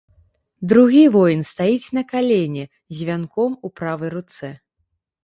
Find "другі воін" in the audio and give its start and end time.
0.71-1.43